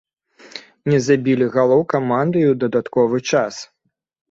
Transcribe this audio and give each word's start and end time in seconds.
Не 0.91 0.99
забілі 1.07 1.45
галоў 1.57 1.85
каманды 1.95 2.37
і 2.43 2.49
ў 2.53 2.59
дадатковы 2.65 3.17
час. 3.31 3.63